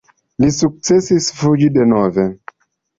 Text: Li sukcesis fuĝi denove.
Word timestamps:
Li 0.43 0.49
sukcesis 0.59 1.29
fuĝi 1.43 1.71
denove. 1.79 2.29